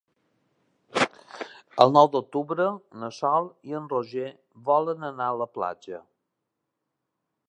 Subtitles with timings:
[1.85, 2.65] El nou d'octubre
[3.03, 4.31] na Sol i en Roger
[4.71, 6.01] volen anar a la platja.